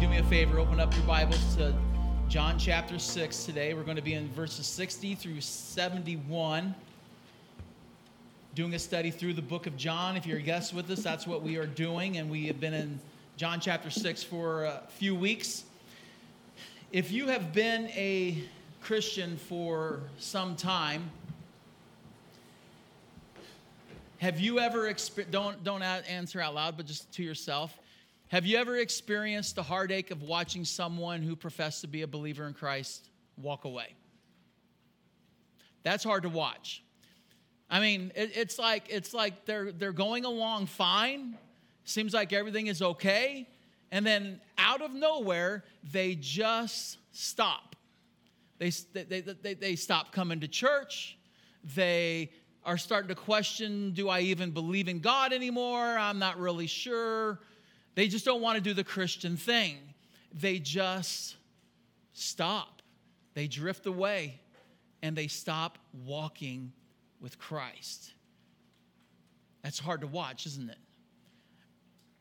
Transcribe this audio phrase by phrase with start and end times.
[0.00, 1.74] Do me a favor, open up your Bibles to
[2.28, 3.74] John chapter 6 today.
[3.74, 6.74] We're going to be in verses 60 through 71.
[8.54, 10.16] Doing a study through the book of John.
[10.16, 12.16] If you're a guest with us, that's what we are doing.
[12.16, 13.00] And we have been in
[13.36, 15.64] John chapter 6 for a few weeks.
[16.90, 18.42] If you have been a
[18.80, 21.10] Christian for some time,
[24.18, 27.76] have you ever experienced, don't, don't answer out loud, but just to yourself.
[28.32, 32.46] Have you ever experienced the heartache of watching someone who professed to be a believer
[32.46, 33.94] in Christ walk away?
[35.82, 36.82] That's hard to watch.
[37.68, 41.36] I mean, it, it's like it's like they're they're going along fine.
[41.84, 43.46] Seems like everything is okay,
[43.90, 45.62] and then out of nowhere
[45.92, 47.76] they just stop.
[48.56, 51.18] They they they, they stop coming to church.
[51.74, 52.30] They
[52.64, 55.98] are starting to question, do I even believe in God anymore?
[55.98, 57.40] I'm not really sure
[57.94, 59.78] they just don't want to do the Christian thing.
[60.32, 61.36] They just
[62.12, 62.82] stop.
[63.34, 64.40] They drift away
[65.02, 66.72] and they stop walking
[67.20, 68.12] with Christ.
[69.62, 70.78] That's hard to watch, isn't it?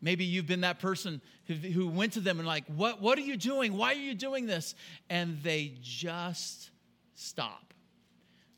[0.02, 3.38] Maybe you've been that person who, went to them and like, what, what are you
[3.38, 3.78] doing?
[3.78, 4.74] Why are you doing this?
[5.10, 6.72] And they just
[7.14, 7.74] stop.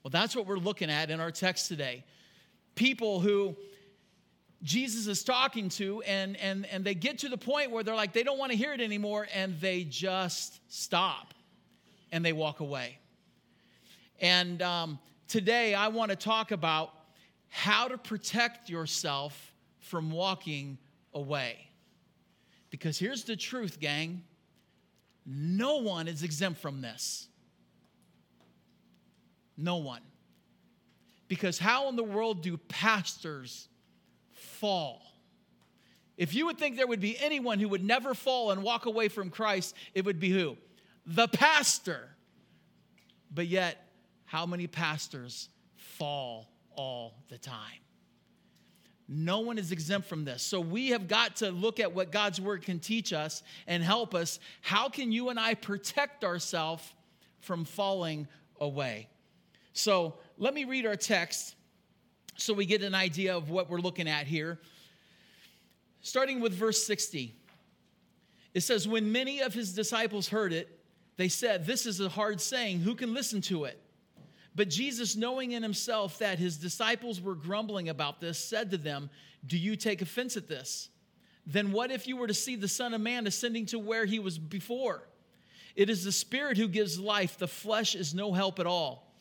[0.03, 2.05] Well, that's what we're looking at in our text today.
[2.75, 3.58] People who
[4.64, 8.14] Jesus is talking to, and, and, and they get to the point where they're like,
[8.14, 11.33] they don't want to hear it anymore, and they just stop
[12.14, 12.97] and they walk away.
[14.22, 16.92] And um, today I want to talk about
[17.50, 20.77] how to protect yourself from walking
[21.14, 21.58] away.
[22.70, 24.23] Because here's the truth, gang
[25.25, 27.27] no one is exempt from this.
[29.55, 30.02] No one.
[31.27, 33.70] Because how in the world do pastors
[34.64, 35.02] fall.
[36.16, 39.09] If you would think there would be anyone who would never fall and walk away
[39.09, 40.55] from Christ, it would be who?
[41.05, 42.08] The pastor.
[43.30, 43.89] But yet,
[44.23, 47.82] how many pastors fall all the time?
[49.10, 50.42] No one is exempt from this.
[50.42, 54.16] So we have got to look at what God's word can teach us and help
[54.16, 54.39] us.
[54.61, 56.86] How can you and I protect ourselves
[57.42, 58.30] from falling
[58.61, 59.10] away?
[59.73, 61.55] So let me read our text
[62.36, 64.60] so we get an idea of what we're looking at here.
[66.02, 67.33] Starting with verse 60,
[68.54, 70.80] it says, When many of his disciples heard it,
[71.17, 72.80] they said, This is a hard saying.
[72.80, 73.80] Who can listen to it?
[74.55, 79.10] But Jesus, knowing in himself that his disciples were grumbling about this, said to them,
[79.45, 80.89] Do you take offense at this?
[81.45, 84.20] Then what if you were to see the Son of Man ascending to where he
[84.20, 85.08] was before?
[85.76, 89.12] It is the Spirit who gives life, the flesh is no help at all.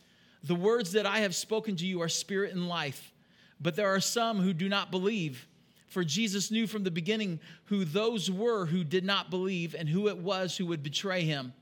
[0.44, 3.12] The words that I have spoken to you are spirit and life,
[3.60, 5.46] but there are some who do not believe.
[5.86, 10.08] For Jesus knew from the beginning who those were who did not believe and who
[10.08, 11.52] it was who would betray him.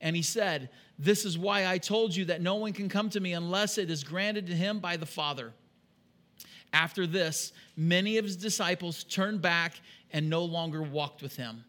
[0.00, 3.20] And he said, This is why I told you that no one can come to
[3.20, 5.52] me unless it is granted to him by the Father.
[6.72, 9.80] After this, many of his disciples turned back
[10.12, 11.64] and no longer walked with him.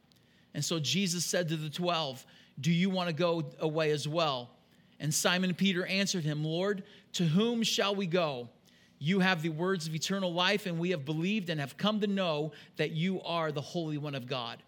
[0.53, 2.25] And so Jesus said to the twelve,
[2.59, 4.49] Do you want to go away as well?
[4.99, 6.83] And Simon Peter answered him, Lord,
[7.13, 8.49] to whom shall we go?
[8.99, 12.07] You have the words of eternal life, and we have believed and have come to
[12.07, 14.61] know that you are the Holy One of God.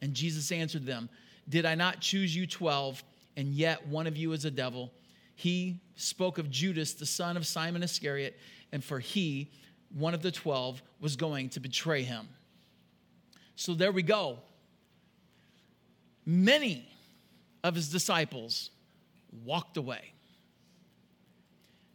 [0.00, 1.10] And Jesus answered them,
[1.48, 3.04] Did I not choose you twelve,
[3.36, 4.90] and yet one of you is a devil?
[5.34, 8.38] He spoke of Judas, the son of Simon Iscariot,
[8.72, 9.50] and for he,
[9.94, 12.28] one of the twelve, was going to betray him.
[13.56, 14.38] So there we go.
[16.24, 16.88] Many
[17.62, 18.70] of his disciples
[19.44, 20.12] walked away.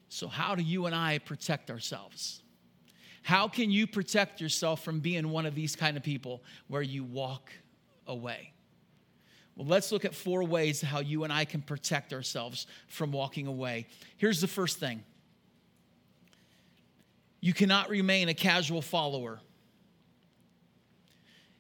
[0.10, 2.42] So, how do you and I protect ourselves?
[3.22, 7.04] How can you protect yourself from being one of these kind of people where you
[7.04, 7.52] walk
[8.08, 8.54] away?
[9.56, 13.46] Well, let's look at four ways how you and I can protect ourselves from walking
[13.46, 13.88] away.
[14.18, 15.04] Here's the first thing
[17.42, 19.40] you cannot remain a casual follower.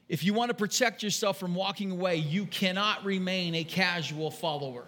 [0.07, 4.86] If you want to protect yourself from walking away, you cannot remain a casual follower.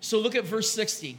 [0.00, 1.18] So look at verse 60.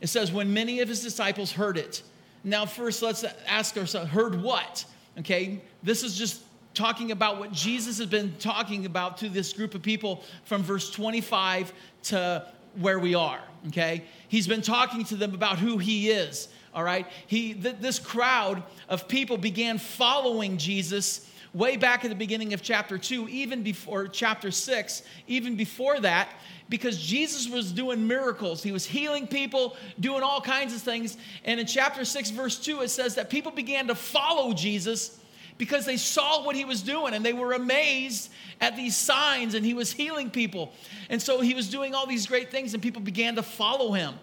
[0.00, 2.02] It says, When many of his disciples heard it.
[2.44, 4.84] Now, first, let's ask ourselves, heard what?
[5.18, 6.42] Okay, this is just
[6.74, 10.90] talking about what Jesus has been talking about to this group of people from verse
[10.90, 11.72] 25
[12.04, 12.46] to
[12.78, 13.40] where we are.
[13.68, 16.48] Okay, he's been talking to them about who he is.
[16.74, 22.16] All right, he th- this crowd of people began following Jesus way back at the
[22.16, 26.28] beginning of chapter 2, even before chapter 6, even before that,
[26.68, 28.62] because Jesus was doing miracles.
[28.62, 31.16] He was healing people, doing all kinds of things.
[31.44, 35.18] And in chapter 6, verse 2, it says that people began to follow Jesus
[35.58, 38.30] because they saw what he was doing and they were amazed
[38.60, 40.72] at these signs and he was healing people.
[41.08, 44.14] And so he was doing all these great things and people began to follow him.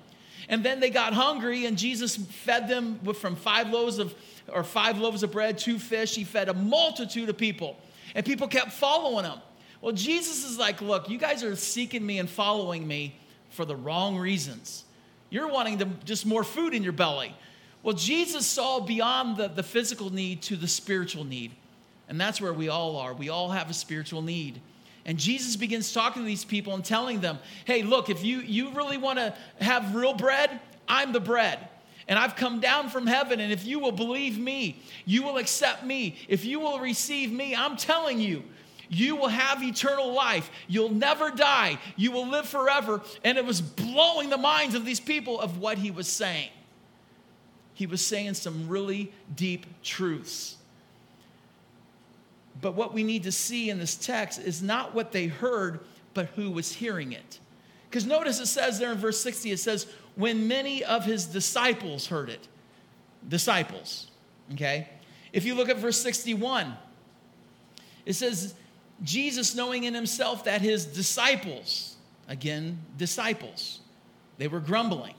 [0.49, 4.13] And then they got hungry and Jesus fed them from five loaves of
[4.51, 6.15] or five loaves of bread, two fish.
[6.15, 7.77] He fed a multitude of people.
[8.13, 9.39] And people kept following him.
[9.83, 13.17] Well, Jesus is like, look, you guys are seeking me and following me
[13.49, 14.85] for the wrong reasons.
[15.29, 17.35] You're wanting to, just more food in your belly.
[17.83, 21.51] Well, Jesus saw beyond the, the physical need to the spiritual need.
[22.07, 23.13] And that's where we all are.
[23.13, 24.61] We all have a spiritual need.
[25.05, 28.71] And Jesus begins talking to these people and telling them, hey, look, if you, you
[28.71, 31.59] really want to have real bread, I'm the bread.
[32.07, 35.83] And I've come down from heaven, and if you will believe me, you will accept
[35.83, 36.15] me.
[36.29, 38.43] If you will receive me, I'm telling you,
[38.89, 40.49] you will have eternal life.
[40.67, 41.79] You'll never die.
[41.95, 43.01] You will live forever.
[43.23, 46.49] And it was blowing the minds of these people of what he was saying.
[47.73, 50.57] He was saying some really deep truths.
[52.61, 55.79] But what we need to see in this text is not what they heard,
[56.13, 57.39] but who was hearing it.
[57.89, 62.07] Because notice it says there in verse 60, it says, when many of his disciples
[62.07, 62.47] heard it.
[63.27, 64.07] Disciples,
[64.53, 64.89] okay?
[65.31, 66.75] If you look at verse 61,
[68.05, 68.53] it says,
[69.03, 71.95] Jesus knowing in himself that his disciples,
[72.27, 73.79] again, disciples,
[74.37, 75.15] they were grumbling.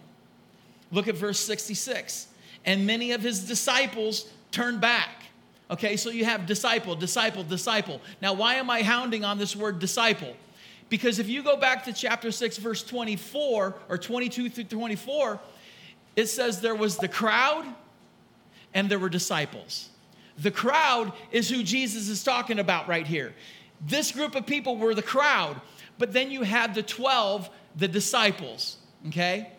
[0.90, 2.28] Look at verse 66.
[2.64, 5.24] And many of his disciples turned back.
[5.70, 8.00] Okay, so you have disciple, disciple, disciple.
[8.20, 10.36] Now, why am I hounding on this word disciple?
[10.88, 15.40] Because if you go back to chapter 6, verse 24, or 22 through 24,
[16.16, 17.66] it says there was the crowd
[18.74, 19.88] and there were disciples.
[20.38, 23.34] The crowd is who Jesus is talking about right here.
[23.80, 25.60] This group of people were the crowd,
[25.98, 28.76] but then you had the 12, the disciples,
[29.08, 29.50] okay?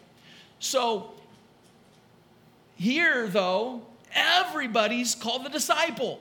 [0.59, 1.13] So
[2.75, 3.83] here, though,
[4.13, 6.19] everybody's called the disciple.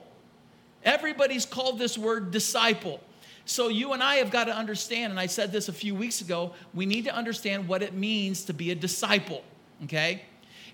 [0.85, 3.01] Everybody's called this word disciple.
[3.47, 6.21] So you and I have got to understand, and I said this a few weeks
[6.21, 9.43] ago, we need to understand what it means to be a disciple,
[9.85, 10.23] okay?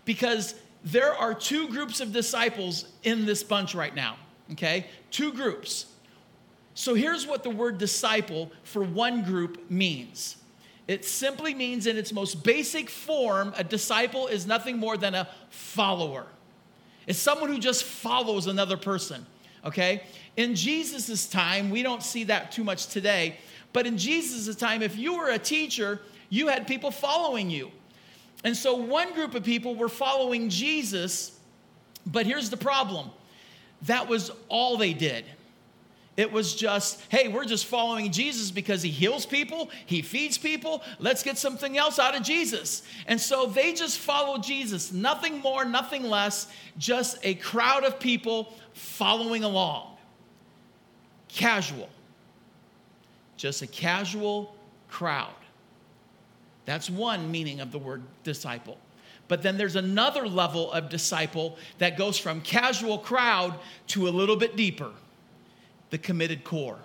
[0.05, 4.17] Because there are two groups of disciples in this bunch right now,
[4.53, 4.87] okay?
[5.11, 5.87] Two groups.
[6.75, 10.37] So here's what the word disciple for one group means
[10.91, 15.29] it simply means, in its most basic form, a disciple is nothing more than a
[15.49, 16.27] follower.
[17.07, 19.25] It's someone who just follows another person,
[19.65, 20.03] okay?
[20.37, 23.37] In Jesus' time, we don't see that too much today,
[23.73, 27.71] but in Jesus' time, if you were a teacher, you had people following you.
[28.43, 31.39] And so one group of people were following Jesus,
[32.05, 33.11] but here's the problem
[33.83, 35.25] that was all they did.
[36.21, 40.83] It was just, hey, we're just following Jesus because he heals people, he feeds people.
[40.99, 42.83] Let's get something else out of Jesus.
[43.07, 48.53] And so they just followed Jesus, nothing more, nothing less, just a crowd of people
[48.75, 49.97] following along.
[51.29, 51.89] Casual.
[53.39, 54.55] Just a casual
[54.91, 55.33] crowd.
[56.67, 58.77] That's one meaning of the word disciple.
[59.27, 64.37] But then there's another level of disciple that goes from casual crowd to a little
[64.37, 64.91] bit deeper
[65.91, 66.79] the committed core.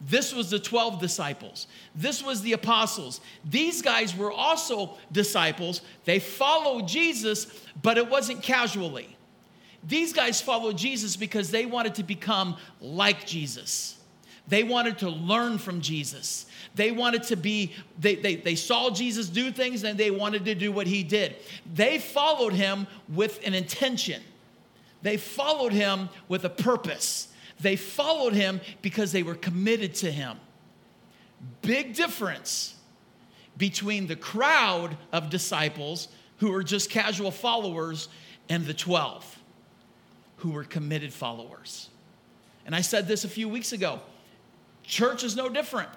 [0.00, 1.68] This was the 12 disciples.
[1.94, 3.20] This was the apostles.
[3.44, 5.80] These guys were also disciples.
[6.04, 7.46] They followed Jesus,
[7.80, 9.16] but it wasn't casually.
[9.84, 13.96] These guys followed Jesus because they wanted to become like Jesus.
[14.48, 16.46] They wanted to learn from Jesus.
[16.74, 20.54] They wanted to be, they, they, they saw Jesus do things and they wanted to
[20.54, 21.36] do what he did.
[21.74, 24.22] They followed him with an intention,
[25.02, 27.28] they followed him with a purpose.
[27.62, 30.36] They followed him because they were committed to him.
[31.62, 32.74] Big difference
[33.56, 38.08] between the crowd of disciples who were just casual followers
[38.48, 39.38] and the 12
[40.38, 41.88] who were committed followers.
[42.66, 44.00] And I said this a few weeks ago
[44.82, 45.88] church is no different.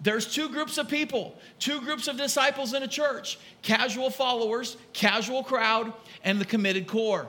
[0.00, 5.42] There's two groups of people, two groups of disciples in a church casual followers, casual
[5.42, 5.92] crowd,
[6.22, 7.28] and the committed core.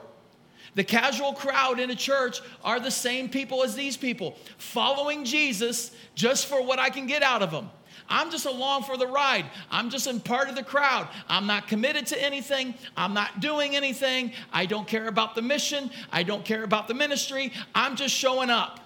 [0.76, 5.90] The casual crowd in a church are the same people as these people, following Jesus
[6.14, 7.70] just for what I can get out of them.
[8.10, 9.46] I'm just along for the ride.
[9.70, 11.08] I'm just in part of the crowd.
[11.28, 12.74] I'm not committed to anything.
[12.94, 14.32] I'm not doing anything.
[14.52, 15.90] I don't care about the mission.
[16.12, 17.54] I don't care about the ministry.
[17.74, 18.80] I'm just showing up.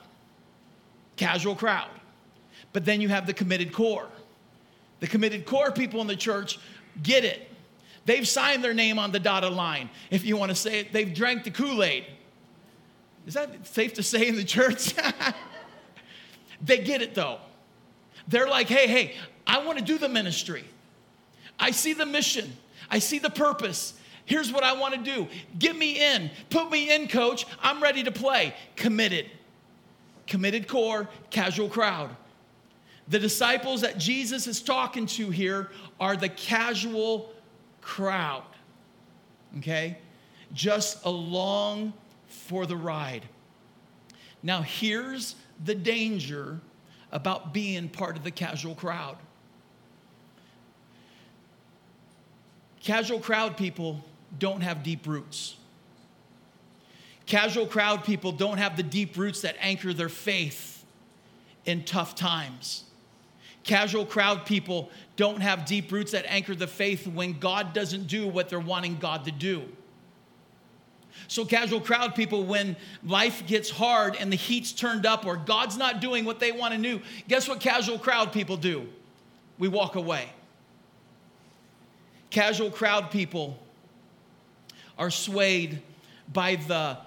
[1.16, 1.90] Casual crowd.
[2.72, 4.08] But then you have the committed core.
[5.00, 6.60] The committed core people in the church
[7.02, 7.49] get it.
[8.06, 9.90] They've signed their name on the dotted line.
[10.10, 12.06] If you want to say it, they've drank the Kool Aid.
[13.26, 14.94] Is that safe to say in the church?
[16.62, 17.38] they get it though.
[18.28, 19.14] They're like, hey, hey,
[19.46, 20.64] I want to do the ministry.
[21.58, 22.56] I see the mission,
[22.90, 23.94] I see the purpose.
[24.24, 25.26] Here's what I want to do.
[25.58, 26.30] Get me in.
[26.50, 27.46] Put me in, coach.
[27.60, 28.54] I'm ready to play.
[28.76, 29.28] Committed.
[30.28, 32.14] Committed core, casual crowd.
[33.08, 37.32] The disciples that Jesus is talking to here are the casual
[37.90, 38.44] crowd.
[39.58, 39.98] Okay?
[40.52, 41.92] Just along
[42.28, 43.26] for the ride.
[44.44, 46.60] Now, here's the danger
[47.10, 49.16] about being part of the casual crowd.
[52.80, 54.04] Casual crowd people
[54.38, 55.56] don't have deep roots.
[57.26, 60.84] Casual crowd people don't have the deep roots that anchor their faith
[61.64, 62.84] in tough times.
[63.70, 68.26] Casual crowd people don't have deep roots that anchor the faith when God doesn't do
[68.26, 69.62] what they're wanting God to do.
[71.28, 72.74] So, casual crowd people, when
[73.04, 76.74] life gets hard and the heat's turned up or God's not doing what they want
[76.74, 78.88] to do, guess what casual crowd people do?
[79.56, 80.28] We walk away.
[82.30, 83.56] Casual crowd people
[84.98, 85.80] are swayed
[86.32, 86.98] by the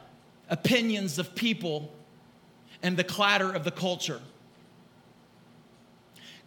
[0.50, 1.94] opinions of people
[2.82, 4.22] and the clatter of the culture.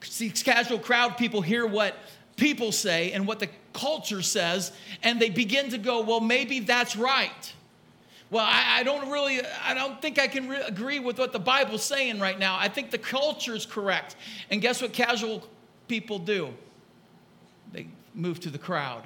[0.03, 1.97] See, casual crowd people hear what
[2.37, 4.73] people say and what the culture says,
[5.03, 7.53] and they begin to go, well, maybe that's right.
[8.31, 11.39] Well, I, I don't really, I don't think I can re- agree with what the
[11.39, 12.57] Bible's saying right now.
[12.59, 14.17] I think the culture is correct.
[14.51, 15.47] And guess what casual
[15.87, 16.53] people do?
[17.73, 19.05] They move to the crowd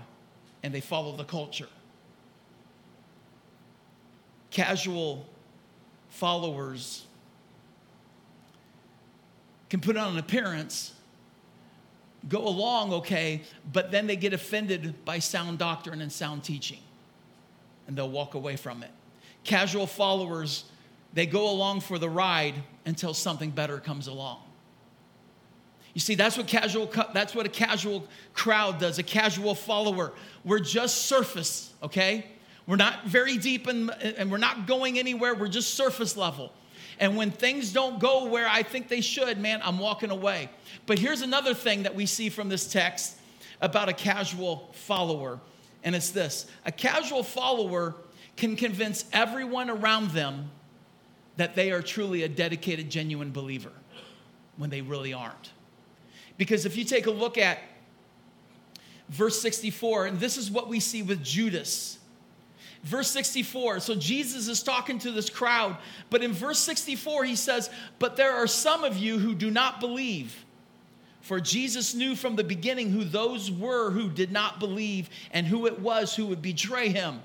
[0.63, 1.69] and they follow the culture.
[4.51, 5.27] Casual
[6.09, 7.07] followers
[9.71, 10.93] can put on an appearance,
[12.29, 16.81] go along okay, but then they get offended by sound doctrine and sound teaching,
[17.87, 18.91] and they'll walk away from it.
[19.45, 20.65] Casual followers,
[21.15, 24.43] they go along for the ride until something better comes along.
[25.95, 30.13] You see, that's what casual that's what a casual crowd does, a casual follower.
[30.45, 32.27] We're just surface, okay?
[32.67, 35.35] We're not very deep in, and we're not going anywhere.
[35.35, 36.53] We're just surface level.
[37.01, 40.51] And when things don't go where I think they should, man, I'm walking away.
[40.85, 43.17] But here's another thing that we see from this text
[43.63, 45.41] about a casual follower,
[45.83, 47.95] and it's this a casual follower
[48.37, 50.51] can convince everyone around them
[51.37, 53.73] that they are truly a dedicated, genuine believer
[54.59, 55.53] when they really aren't.
[56.37, 57.59] Because if you take a look at
[59.09, 61.99] verse 64, and this is what we see with Judas.
[62.83, 65.77] Verse 64, so Jesus is talking to this crowd,
[66.09, 67.69] but in verse 64, he says,
[67.99, 70.47] But there are some of you who do not believe.
[71.21, 75.67] For Jesus knew from the beginning who those were who did not believe and who
[75.67, 77.21] it was who would betray him.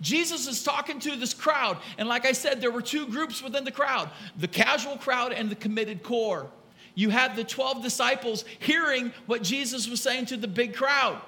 [0.00, 3.64] Jesus is talking to this crowd, and like I said, there were two groups within
[3.64, 6.50] the crowd the casual crowd and the committed core.
[6.96, 11.20] You had the 12 disciples hearing what Jesus was saying to the big crowd.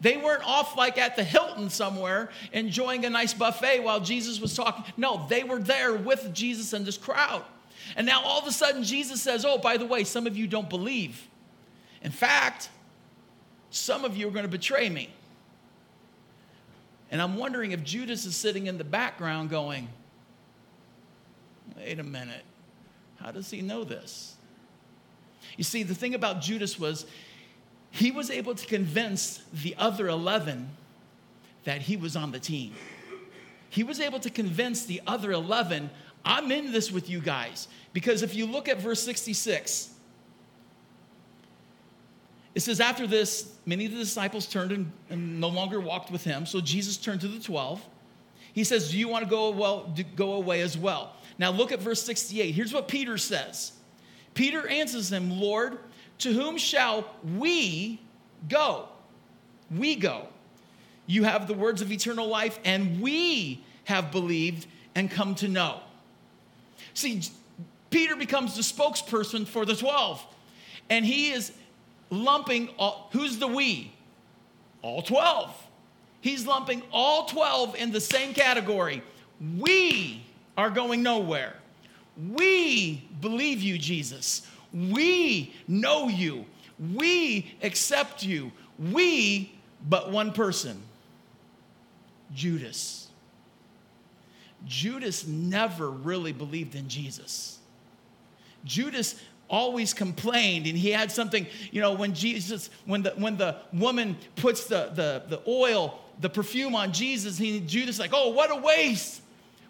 [0.00, 4.54] They weren't off like at the Hilton somewhere enjoying a nice buffet while Jesus was
[4.54, 4.84] talking.
[4.96, 7.42] No, they were there with Jesus and this crowd.
[7.96, 10.46] And now all of a sudden, Jesus says, Oh, by the way, some of you
[10.46, 11.26] don't believe.
[12.02, 12.68] In fact,
[13.70, 15.10] some of you are going to betray me.
[17.10, 19.88] And I'm wondering if Judas is sitting in the background going,
[21.76, 22.44] Wait a minute,
[23.20, 24.34] how does he know this?
[25.56, 27.06] You see, the thing about Judas was
[27.96, 30.68] he was able to convince the other 11
[31.64, 32.74] that he was on the team.
[33.70, 35.88] He was able to convince the other 11,
[36.22, 37.68] I'm in this with you guys.
[37.94, 39.94] Because if you look at verse 66,
[42.54, 46.22] it says, After this, many of the disciples turned and, and no longer walked with
[46.22, 46.44] him.
[46.44, 47.82] So Jesus turned to the 12.
[48.52, 51.14] He says, Do you want to go, well, go away as well?
[51.38, 52.54] Now look at verse 68.
[52.54, 53.72] Here's what Peter says
[54.34, 55.78] Peter answers him, Lord,
[56.18, 57.08] to whom shall
[57.38, 58.00] we
[58.48, 58.88] go?
[59.70, 60.28] We go.
[61.06, 65.80] You have the words of eternal life, and we have believed and come to know.
[66.94, 67.22] See,
[67.90, 70.24] Peter becomes the spokesperson for the 12,
[70.90, 71.52] and he is
[72.10, 73.92] lumping all, who's the we?
[74.82, 75.54] All 12.
[76.20, 79.02] He's lumping all 12 in the same category.
[79.58, 80.24] We
[80.56, 81.54] are going nowhere.
[82.32, 84.46] We believe you, Jesus.
[84.76, 86.44] We know you.
[86.94, 88.52] We accept you.
[88.78, 89.52] We,
[89.88, 90.82] but one person
[92.34, 93.08] Judas.
[94.66, 97.58] Judas never really believed in Jesus.
[98.64, 99.14] Judas
[99.48, 104.16] always complained and he had something you know when jesus when the when the woman
[104.34, 108.56] puts the the, the oil the perfume on jesus he judas like oh what a
[108.56, 109.22] waste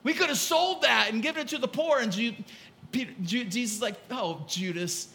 [0.03, 2.11] we could have sold that and given it to the poor and
[2.93, 5.09] Peter, Jesus is like, oh, Judas,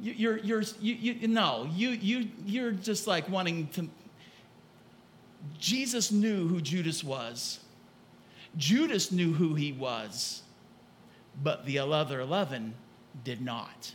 [0.00, 3.88] you, are you're, you, you, no, you, you, you're just like wanting to.
[5.58, 7.60] Jesus knew who Judas was.
[8.56, 10.42] Judas knew who he was,
[11.42, 12.74] but the other 11
[13.24, 13.92] did not.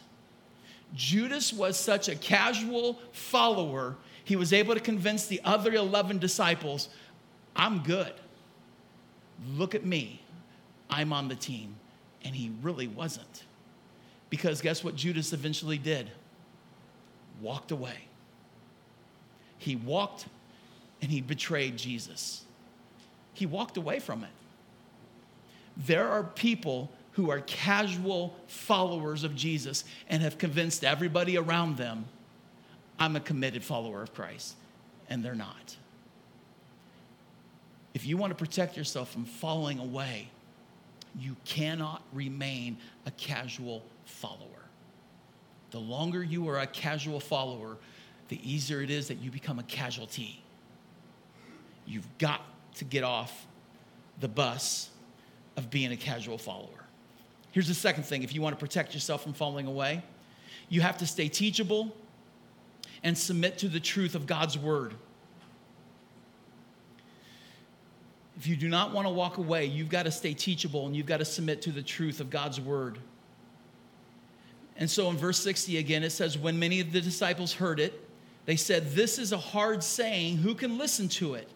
[0.96, 6.89] Judas was such a casual follower, he was able to convince the other 11 disciples,
[7.55, 8.13] I'm good.
[9.55, 10.22] Look at me.
[10.89, 11.75] I'm on the team.
[12.24, 13.44] And he really wasn't.
[14.30, 16.10] Because guess what Judas eventually did?
[17.42, 18.08] Walked away.
[19.58, 20.25] He walked
[21.01, 22.44] and he betrayed Jesus.
[23.34, 24.30] He walked away from it.
[25.75, 32.06] There are people who are casual followers of Jesus and have convinced everybody around them,
[33.00, 34.56] I'm a committed follower of Christ,
[35.10, 35.77] and they're not.
[37.94, 40.30] If you want to protect yourself from falling away,
[41.20, 44.48] you cannot remain a casual follower.
[45.72, 47.77] The longer you are a casual follower,
[48.29, 50.43] the easier it is that you become a casualty.
[51.86, 52.41] You've got
[52.75, 53.48] to get off
[54.20, 54.89] the bus
[55.58, 56.86] of being a casual follower.
[57.51, 60.03] Here's the second thing if you want to protect yourself from falling away,
[60.70, 61.96] you have to stay teachable
[63.03, 64.96] and submit to the truth of God's word.
[68.38, 71.06] If you do not want to walk away, you've got to stay teachable and you've
[71.06, 72.98] got to submit to the truth of God's word.
[74.75, 78.10] And so in verse 60 again, it says, When many of the disciples heard it,
[78.46, 80.38] they said, This is a hard saying.
[80.38, 81.48] Who can listen to it?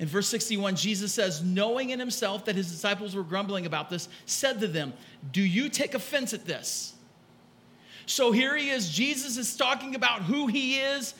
[0.00, 4.08] In verse 61, Jesus says, knowing in himself that his disciples were grumbling about this,
[4.24, 4.94] said to them,
[5.30, 6.94] Do you take offense at this?
[8.06, 8.88] So here he is.
[8.88, 11.14] Jesus is talking about who he is,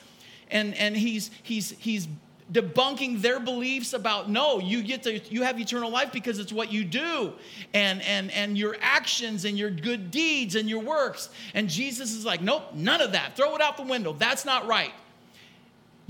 [0.49, 2.07] and, and he's, he's, he's
[2.51, 6.71] debunking their beliefs about no you get to you have eternal life because it's what
[6.71, 7.31] you do
[7.73, 12.25] and and and your actions and your good deeds and your works and jesus is
[12.25, 14.91] like nope none of that throw it out the window that's not right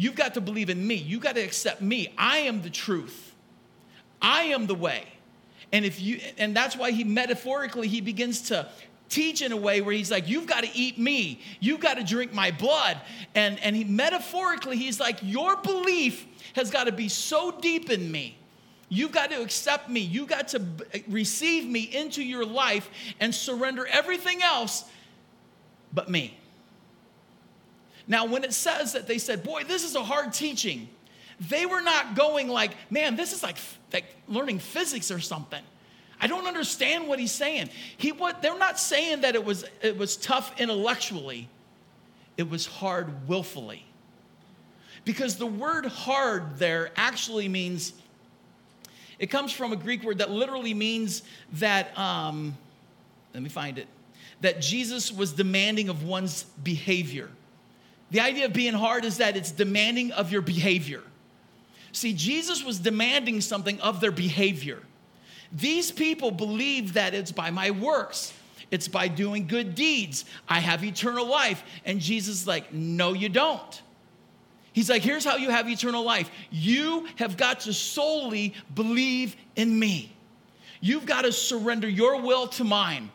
[0.02, 0.96] You've got to believe in me.
[0.96, 2.12] You got to accept me.
[2.18, 3.36] I am the truth.
[4.20, 5.06] I am the way.
[5.72, 8.68] And if you and that's why he metaphorically he begins to
[9.10, 11.40] teach in a way where he's like you've got to eat me.
[11.60, 13.00] You've got to drink my blood.
[13.36, 18.12] And and he metaphorically he's like your belief has got to be so deep in
[18.12, 18.38] me.
[18.90, 20.02] You've got to accept me.
[20.02, 20.62] You've got to
[21.08, 24.84] receive me into your life and surrender everything else
[25.94, 26.38] but me.
[28.08, 30.90] Now, when it says that they said, Boy, this is a hard teaching,
[31.40, 33.58] they were not going like, Man, this is like,
[33.94, 35.64] like learning physics or something.
[36.20, 37.70] I don't understand what he's saying.
[37.98, 41.50] He what they're not saying that it was it was tough intellectually.
[42.38, 43.86] It was hard willfully.
[45.04, 47.94] Because the word hard there actually means
[49.20, 51.22] it comes from a Greek word that literally means
[51.54, 52.58] that um,
[53.34, 53.88] let me find it
[54.42, 57.30] that Jesus was demanding of one's behavior.
[58.10, 61.02] The idea of being hard is that it's demanding of your behavior.
[61.94, 64.80] See, Jesus was demanding something of their behavior.
[65.52, 68.34] These people believe that it's by my works,
[68.72, 70.26] it's by doing good deeds.
[70.48, 71.64] I have eternal life.
[71.86, 73.82] And Jesus like, no, you don't.
[74.74, 76.30] He's like, here's how you have eternal life.
[76.50, 80.16] You have got to solely believe in me.
[80.80, 83.12] You've got to surrender your will to mine.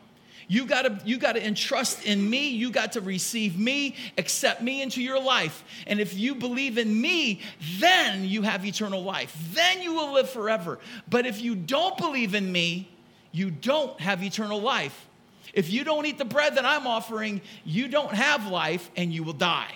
[0.49, 2.49] You gotta, you gotta entrust in me.
[2.49, 5.63] You got to receive me, accept me into your life.
[5.85, 7.41] And if you believe in me,
[7.79, 9.35] then you have eternal life.
[9.51, 10.79] Then you will live forever.
[11.09, 12.89] But if you don't believe in me,
[13.33, 15.07] you don't have eternal life.
[15.53, 19.23] If you don't eat the bread that I'm offering, you don't have life and you
[19.23, 19.73] will die.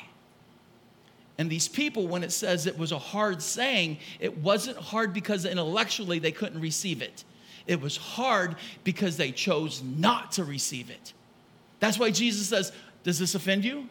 [1.42, 5.44] And these people, when it says it was a hard saying, it wasn't hard because
[5.44, 7.24] intellectually they couldn't receive it.
[7.66, 11.14] It was hard because they chose not to receive it.
[11.80, 13.90] That's why Jesus says, Does this offend you?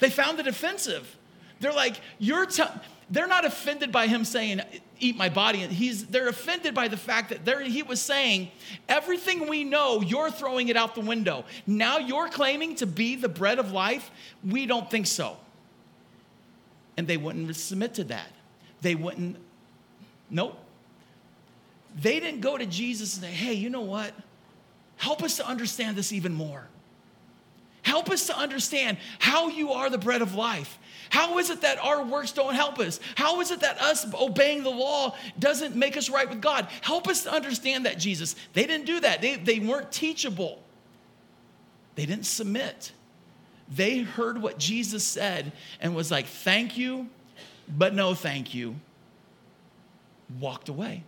[0.00, 1.16] They found it offensive.
[1.60, 2.62] They're like, You're, t-.
[3.08, 4.60] they're not offended by him saying,
[5.00, 5.60] Eat my body.
[5.60, 8.50] He's, they're offended by the fact that he was saying,
[8.86, 11.46] Everything we know, you're throwing it out the window.
[11.66, 14.10] Now you're claiming to be the bread of life.
[14.44, 15.38] We don't think so.
[16.96, 18.30] And they wouldn't submit to that.
[18.80, 19.36] They wouldn't,
[20.30, 20.58] nope.
[22.00, 24.12] They didn't go to Jesus and say, hey, you know what?
[24.96, 26.66] Help us to understand this even more.
[27.82, 30.78] Help us to understand how you are the bread of life.
[31.08, 32.98] How is it that our works don't help us?
[33.14, 36.66] How is it that us obeying the law doesn't make us right with God?
[36.80, 38.34] Help us to understand that, Jesus.
[38.54, 40.60] They didn't do that, they, they weren't teachable,
[41.94, 42.92] they didn't submit.
[43.68, 47.08] They heard what Jesus said and was like, thank you,
[47.68, 48.76] but no thank you.
[50.40, 51.02] Walked away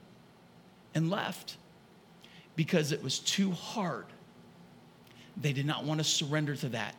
[0.95, 1.57] and left
[2.57, 4.07] because it was too hard.
[5.37, 6.95] They did not want to surrender to that.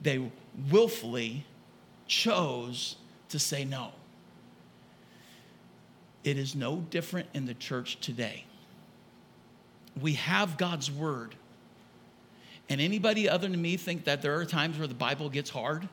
[0.00, 0.30] They
[0.70, 1.44] willfully
[2.06, 2.96] chose
[3.28, 3.92] to say no.
[6.24, 8.44] It is no different in the church today.
[10.00, 11.36] We have God's word.
[12.68, 15.88] And anybody other than me think that there are times where the Bible gets hard?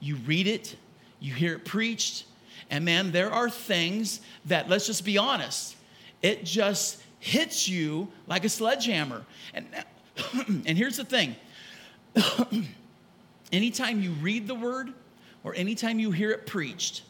[0.00, 0.76] You read it,
[1.20, 2.24] you hear it preached,
[2.70, 5.76] and man, there are things that, let's just be honest,
[6.22, 9.24] it just hits you like a sledgehammer.
[9.52, 9.66] And,
[10.46, 11.36] and here's the thing
[13.52, 14.94] anytime you read the word
[15.44, 17.02] or anytime you hear it preached,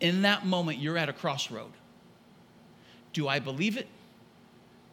[0.00, 1.72] in that moment, you're at a crossroad.
[3.12, 3.88] Do I believe it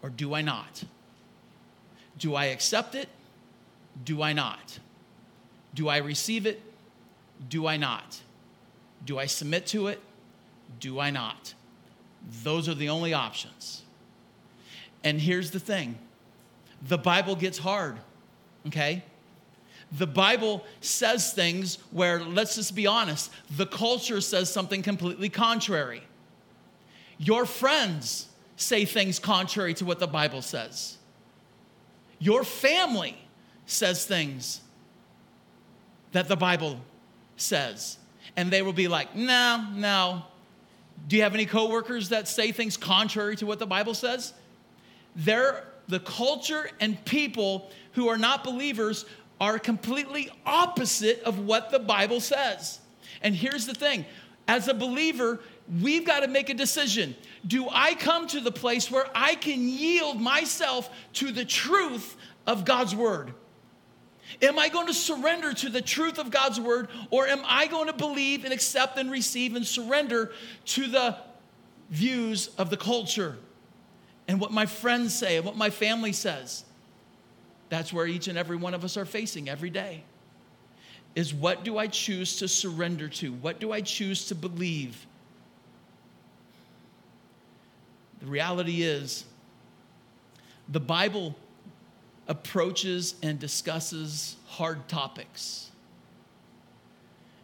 [0.02, 0.84] or do I not?
[2.18, 3.10] Do I accept it?
[4.04, 4.80] Do I not?
[5.74, 6.62] Do I receive it?
[7.50, 8.22] Do I not?
[9.06, 10.02] Do I submit to it?
[10.80, 11.54] Do I not?
[12.44, 13.84] Those are the only options.
[15.04, 15.98] And here's the thing
[16.82, 17.98] the Bible gets hard,
[18.68, 19.04] okay?
[19.92, 26.02] The Bible says things where, let's just be honest, the culture says something completely contrary.
[27.18, 30.98] Your friends say things contrary to what the Bible says.
[32.20, 33.18] Your family
[33.66, 34.62] says things
[36.12, 36.80] that the Bible
[37.38, 37.98] says.
[38.38, 40.24] And they will be like, no, no.
[41.08, 44.34] Do you have any coworkers that say things contrary to what the Bible says?
[45.16, 49.06] They're the culture and people who are not believers
[49.40, 52.80] are completely opposite of what the Bible says.
[53.22, 54.06] And here's the thing
[54.48, 55.40] as a believer,
[55.82, 57.16] we've got to make a decision.
[57.46, 62.16] Do I come to the place where I can yield myself to the truth
[62.48, 63.34] of God's word?
[64.42, 67.88] Am I going to surrender to the truth of God's word, or am I going
[67.88, 70.32] to believe and accept and receive and surrender
[70.66, 71.18] to the
[71.90, 73.38] views of the culture
[74.28, 76.66] and what my friends say and what my family says?
[77.70, 80.04] That's where each and every one of us are facing every day.
[81.16, 83.32] Is what do I choose to surrender to?
[83.34, 85.06] What do I choose to believe?
[88.20, 89.26] The reality is,
[90.70, 91.36] the Bible
[92.28, 95.70] approaches and discusses hard topics,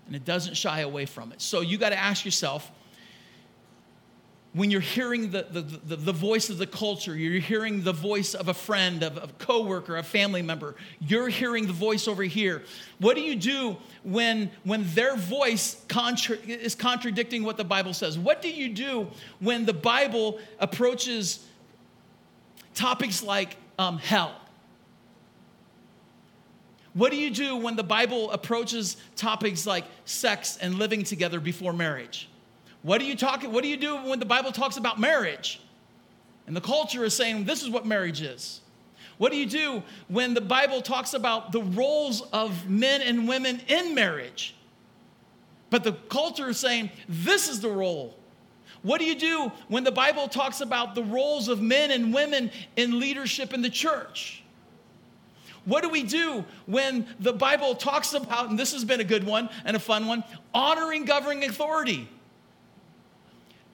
[0.08, 1.42] and it doesn't shy away from it.
[1.42, 2.72] So you got to ask yourself
[4.54, 8.34] when you're hearing the, the, the, the, voice of the culture, you're hearing the voice
[8.34, 12.62] of a friend, of, a coworker, a family member, you're hearing the voice over here.
[13.00, 18.20] What do you do when, when their voice contra- is contradicting what the Bible says?
[18.20, 19.08] What do you do
[19.40, 21.46] when the Bible approaches
[22.74, 24.36] topics like um, hell?
[26.94, 31.72] What do you do when the Bible approaches topics like sex and living together before
[31.72, 32.28] marriage?
[32.84, 35.62] What do you talk, what do you do when the Bible talks about marriage?
[36.48, 38.62] And the culture is saying this is what marriage is.
[39.17, 43.62] What do you do when the Bible talks about the roles of men and women
[43.67, 44.56] in marriage?
[45.70, 48.17] But the culture is saying this is the role.
[48.82, 52.50] What do you do when the Bible talks about the roles of men and women
[52.76, 54.44] in leadership in the church?
[55.65, 59.24] What do we do when the Bible talks about, and this has been a good
[59.24, 62.10] one and a fun one, honoring governing authority?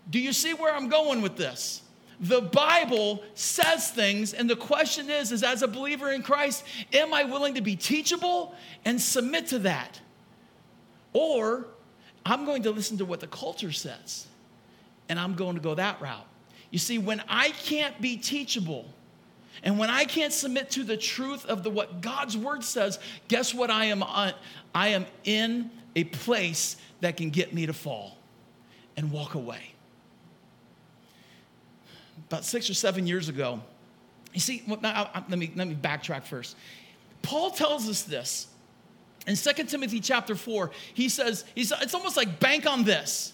[0.09, 1.81] Do you see where I'm going with this?
[2.19, 7.13] The Bible says things, and the question is, is as a believer in Christ, am
[7.13, 9.99] I willing to be teachable and submit to that?
[11.13, 11.67] Or
[12.25, 14.25] I'm going to listen to what the culture says,
[15.09, 16.25] and I'm going to go that route.
[16.71, 18.85] You see, when I can't be teachable,
[19.63, 23.53] and when I can't submit to the truth of the, what God's word says, guess
[23.53, 24.33] what I am on?
[24.73, 28.17] I am in a place that can get me to fall
[28.95, 29.73] and walk away
[32.27, 33.61] about six or seven years ago.
[34.33, 34.81] You see, let,
[35.29, 36.55] me, let me backtrack first.
[37.21, 38.47] Paul tells us this
[39.25, 40.71] in 2 Timothy chapter 4.
[40.93, 43.33] He says, he's, it's almost like bank on this.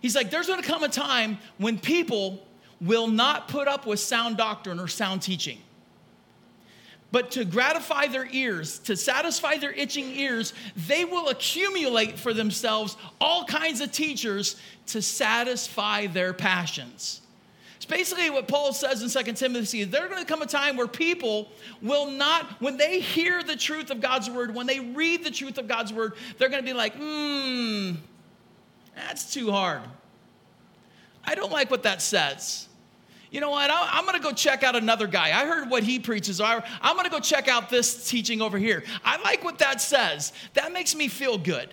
[0.00, 2.46] He's like, there's gonna come a time when people
[2.80, 5.58] will not put up with sound doctrine or sound teaching.
[7.12, 12.96] But to gratify their ears, to satisfy their itching ears, they will accumulate for themselves
[13.20, 14.56] all kinds of teachers
[14.86, 17.20] to satisfy their passions.
[17.90, 19.82] Basically what Paul says in 2 Timothy.
[19.82, 21.48] There's going to come a time where people
[21.82, 25.58] will not, when they hear the truth of God's word, when they read the truth
[25.58, 27.94] of God's word, they're going to be like, hmm,
[28.94, 29.82] that's too hard.
[31.24, 32.68] I don't like what that says.
[33.32, 33.70] You know what?
[33.72, 35.28] I'm going to go check out another guy.
[35.40, 36.40] I heard what he preaches.
[36.40, 38.84] I'm going to go check out this teaching over here.
[39.04, 40.32] I like what that says.
[40.54, 41.68] That makes me feel good.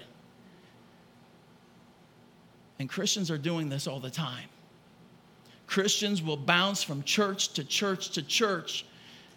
[2.80, 4.50] And Christians are doing this all the time.
[5.68, 8.86] Christians will bounce from church to church to church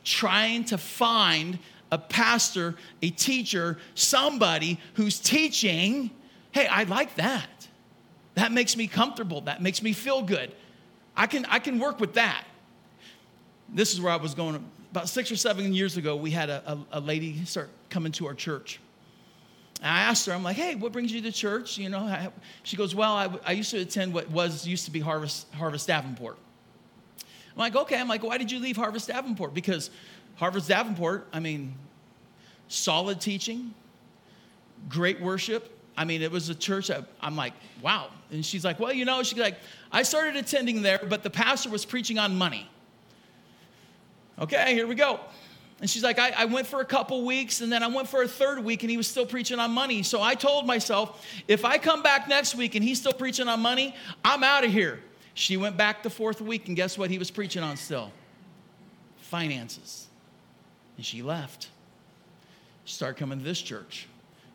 [0.04, 1.58] trying to find
[1.92, 6.10] a pastor, a teacher, somebody who's teaching,
[6.52, 7.48] hey, I like that.
[8.34, 9.42] That makes me comfortable.
[9.42, 10.54] That makes me feel good.
[11.16, 12.44] I can, I can work with that.
[13.68, 14.64] This is where I was going.
[14.92, 18.26] About six or seven years ago, we had a, a, a lady start coming to
[18.26, 18.80] our church.
[19.80, 21.78] And I asked her, I'm like, hey, what brings you to church?
[21.78, 22.30] You know, I,
[22.62, 25.86] she goes, well, I, I used to attend what was used to be Harvest, Harvest
[25.86, 26.36] Davenport.
[27.20, 27.98] I'm like, okay.
[27.98, 29.54] I'm like, why did you leave Harvest Davenport?
[29.54, 29.90] Because
[30.36, 31.74] Harvest Davenport, I mean,
[32.68, 33.74] solid teaching,
[34.88, 35.76] great worship.
[35.96, 38.08] I mean, it was a church that I'm like, wow.
[38.30, 39.56] And she's like, well, you know, she's like,
[39.90, 42.68] I started attending there, but the pastor was preaching on money.
[44.38, 45.20] Okay, here we go.
[45.80, 48.22] And she's like, I, I, went for a couple weeks and then I went for
[48.22, 50.02] a third week and he was still preaching on money.
[50.02, 53.60] So I told myself, if I come back next week and he's still preaching on
[53.60, 55.00] money, I'm out of here.
[55.32, 58.12] She went back the fourth week and guess what he was preaching on still?
[59.22, 60.08] Finances.
[60.98, 61.70] And she left.
[62.84, 64.06] She started coming to this church.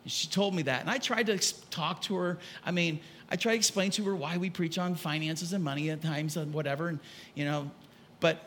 [0.03, 0.81] And she told me that.
[0.81, 1.39] And I tried to
[1.71, 2.37] talk to her.
[2.63, 5.89] I mean, I tried to explain to her why we preach on finances and money
[5.89, 6.89] at times and whatever.
[6.89, 6.99] And,
[7.33, 7.71] you know,
[8.19, 8.43] but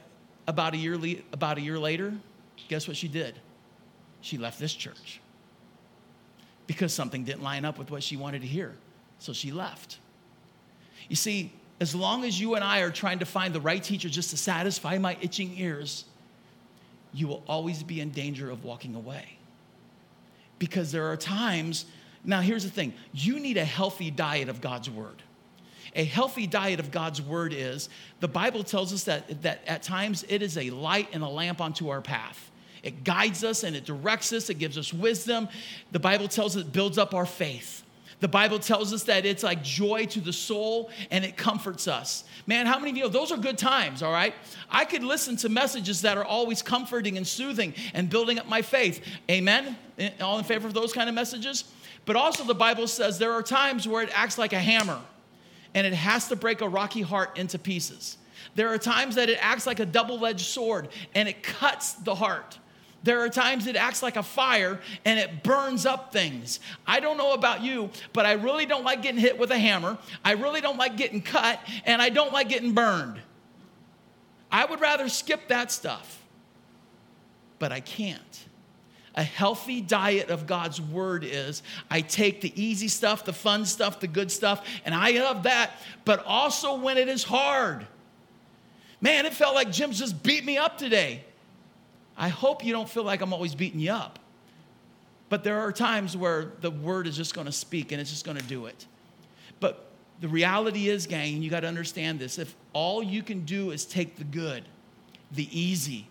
[0.46, 2.14] about a year, le- about a year later,
[2.68, 3.34] guess what she did?
[4.20, 5.20] She left this church
[6.66, 8.74] because something didn't line up with what she wanted to hear.
[9.18, 9.98] So she left.
[11.08, 14.08] You see, as long as you and I are trying to find the right teacher
[14.08, 16.04] just to satisfy my itching ears,
[17.12, 19.38] you will always be in danger of walking away.
[20.58, 21.86] Because there are times,
[22.24, 25.22] now here's the thing you need a healthy diet of God's word.
[25.94, 27.88] A healthy diet of God's word is
[28.20, 31.60] the Bible tells us that, that at times it is a light and a lamp
[31.60, 32.50] onto our path.
[32.82, 35.48] It guides us and it directs us, it gives us wisdom.
[35.92, 37.84] The Bible tells us it builds up our faith.
[38.20, 42.24] The Bible tells us that it's like joy to the soul and it comforts us.
[42.46, 44.34] Man, how many of you know those are good times, all right?
[44.68, 48.62] I could listen to messages that are always comforting and soothing and building up my
[48.62, 49.04] faith.
[49.30, 49.76] Amen?
[49.98, 51.64] Eh, all in favor of those kind of messages?
[52.06, 55.00] But also, the Bible says there are times where it acts like a hammer
[55.74, 58.16] and it has to break a rocky heart into pieces.
[58.54, 62.14] There are times that it acts like a double edged sword and it cuts the
[62.14, 62.58] heart.
[63.04, 66.58] There are times it acts like a fire and it burns up things.
[66.86, 69.98] I don't know about you, but I really don't like getting hit with a hammer.
[70.24, 73.20] I really don't like getting cut, and I don't like getting burned.
[74.50, 76.22] I would rather skip that stuff,
[77.58, 78.44] but I can't.
[79.14, 84.00] A healthy diet of God's word is I take the easy stuff, the fun stuff,
[84.00, 85.72] the good stuff, and I love that,
[86.04, 87.86] but also when it is hard.
[89.00, 91.24] Man, it felt like Jim's just beat me up today.
[92.18, 94.18] I hope you don't feel like I'm always beating you up.
[95.28, 98.24] But there are times where the word is just going to speak and it's just
[98.24, 98.86] going to do it.
[99.60, 99.86] But
[100.20, 102.38] the reality is, gang, you got to understand this.
[102.38, 104.64] If all you can do is take the good,
[105.30, 106.08] the easy,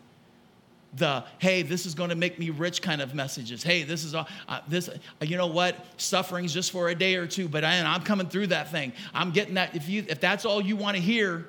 [0.93, 3.63] the hey, this is going to make me rich kind of messages.
[3.63, 4.87] Hey, this is all, uh, this.
[4.87, 5.85] Uh, you know what?
[5.97, 8.93] Suffering's just for a day or two, but I, I'm coming through that thing.
[9.13, 9.75] I'm getting that.
[9.75, 11.47] If you if that's all you want to hear,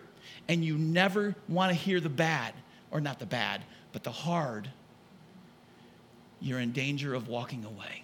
[0.49, 2.53] and you never want to hear the bad,
[2.91, 4.69] or not the bad, but the hard,
[6.41, 8.03] you're in danger of walking away.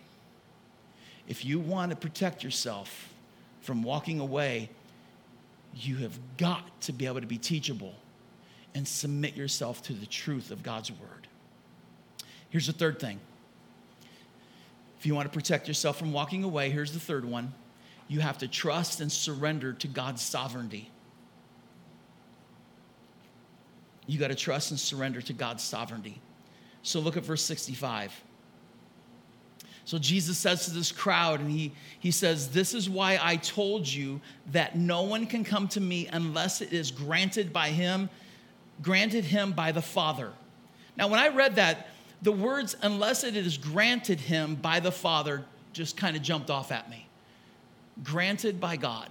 [1.29, 3.12] If you want to protect yourself
[3.61, 4.70] from walking away,
[5.75, 7.94] you have got to be able to be teachable
[8.75, 11.29] and submit yourself to the truth of God's word.
[12.51, 13.20] Here's the third thing.
[14.99, 17.53] If you want to protect yourself from walking away, here's the third one.
[18.09, 20.90] You have to trust and surrender to God's sovereignty.
[24.07, 26.21] You got to trust and surrender to God's sovereignty.
[26.83, 28.12] So look at verse 65.
[29.87, 33.87] So Jesus says to this crowd, and he, he says, This is why I told
[33.87, 34.21] you
[34.53, 38.09] that no one can come to me unless it is granted by him,
[38.83, 40.33] granted him by the Father.
[40.97, 41.88] Now, when I read that,
[42.23, 46.73] the words, unless it is granted him by the Father, just kind of jumped off
[46.73, 47.07] at me.
[48.03, 49.11] Granted by God.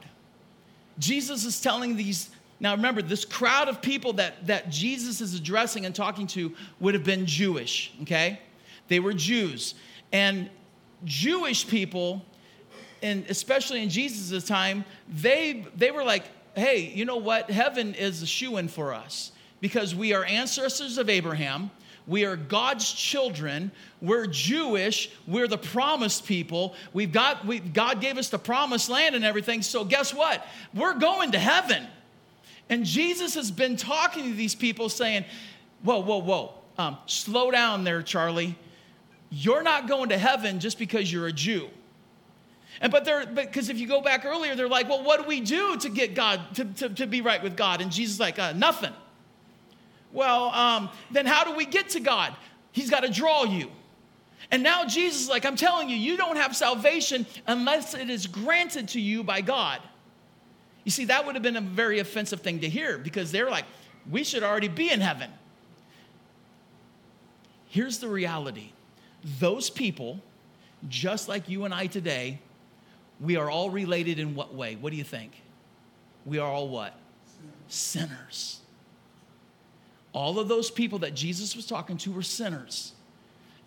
[0.97, 5.85] Jesus is telling these now remember, this crowd of people that, that Jesus is addressing
[5.85, 8.39] and talking to would have been Jewish, okay?
[8.87, 9.75] They were Jews.
[10.11, 10.49] And
[11.05, 12.23] Jewish people,
[13.01, 16.23] and especially in Jesus' time, they, they were like,
[16.55, 17.49] hey, you know what?
[17.49, 21.71] Heaven is a shoe in for us because we are ancestors of Abraham.
[22.05, 23.71] We are God's children.
[24.01, 25.09] We're Jewish.
[25.25, 26.75] We're the promised people.
[26.91, 29.61] We've got, we, God gave us the promised land and everything.
[29.61, 30.45] So, guess what?
[30.73, 31.87] We're going to heaven.
[32.69, 35.25] And Jesus has been talking to these people saying,
[35.83, 38.57] Whoa, whoa, whoa, um, slow down there, Charlie.
[39.29, 41.69] You're not going to heaven just because you're a Jew.
[42.81, 45.41] And but they're because if you go back earlier, they're like, well, what do we
[45.41, 47.81] do to get God to, to, to be right with God?
[47.81, 48.93] And Jesus is like, uh, nothing.
[50.11, 52.35] Well, um, then how do we get to God?
[52.71, 53.69] He's got to draw you.
[54.51, 58.27] And now Jesus is like, I'm telling you, you don't have salvation unless it is
[58.27, 59.81] granted to you by God.
[60.83, 63.65] You see, that would have been a very offensive thing to hear because they're like,
[64.09, 65.29] we should already be in heaven.
[67.67, 68.71] Here's the reality
[69.39, 70.19] those people,
[70.89, 72.39] just like you and I today,
[73.21, 74.75] we are all related in what way?
[74.75, 75.31] What do you think?
[76.25, 76.93] We are all what?
[77.69, 78.59] Sinners.
[80.11, 82.93] All of those people that Jesus was talking to were sinners.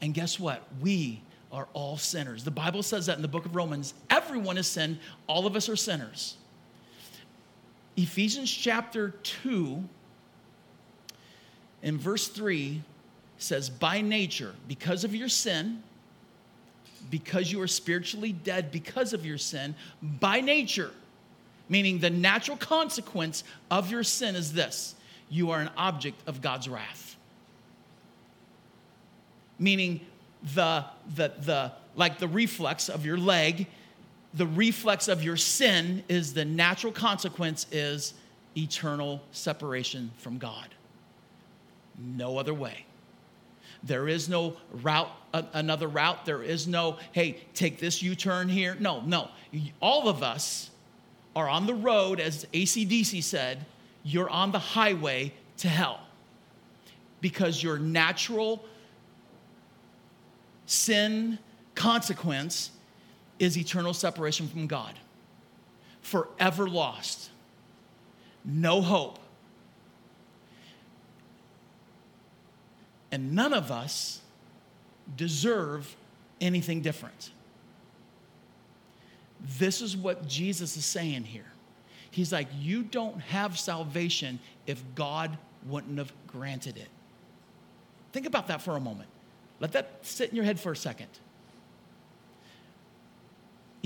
[0.00, 0.62] And guess what?
[0.80, 2.44] We are all sinners.
[2.44, 3.94] The Bible says that in the book of Romans.
[4.10, 6.36] Everyone has sinned, all of us are sinners.
[7.96, 9.82] Ephesians chapter 2,
[11.82, 12.82] in verse 3,
[13.38, 15.82] says, By nature, because of your sin,
[17.10, 20.90] because you are spiritually dead because of your sin, by nature,
[21.68, 24.94] meaning the natural consequence of your sin is this
[25.28, 27.16] you are an object of God's wrath.
[29.58, 30.00] Meaning,
[30.54, 33.66] the, the, the, like the reflex of your leg,
[34.36, 38.12] the reflex of your sin is the natural consequence is
[38.56, 40.68] eternal separation from God.
[41.98, 42.84] No other way.
[43.82, 46.26] There is no route, another route.
[46.26, 48.76] There is no, hey, take this U turn here.
[48.78, 49.30] No, no.
[49.80, 50.70] All of us
[51.34, 53.64] are on the road, as ACDC said,
[54.02, 56.00] you're on the highway to hell
[57.20, 58.64] because your natural
[60.66, 61.38] sin
[61.74, 62.70] consequence
[63.38, 64.94] is eternal separation from God,
[66.00, 67.30] forever lost,
[68.44, 69.18] no hope.
[73.12, 74.20] And none of us
[75.16, 75.96] deserve
[76.40, 77.30] anything different.
[79.58, 81.46] This is what Jesus is saying here.
[82.10, 86.88] He's like, You don't have salvation if God wouldn't have granted it.
[88.12, 89.08] Think about that for a moment.
[89.60, 91.08] Let that sit in your head for a second.